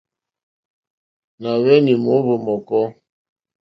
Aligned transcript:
Nà 1.41 1.51
hweni 1.61 1.93
mòohvò 2.03 2.33
mɔ̀kɔ. 2.45 2.79